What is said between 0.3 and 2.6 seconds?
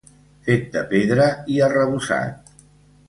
Fet de pedra i arrebossat.